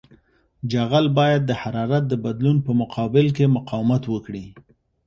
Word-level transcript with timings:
جغل 0.71 1.05
باید 1.17 1.41
د 1.45 1.51
حرارت 1.61 2.03
د 2.07 2.13
بدلون 2.25 2.57
په 2.65 2.71
مقابل 2.81 3.25
کې 3.37 3.53
مقاومت 3.57 4.03
وکړي 4.09 4.45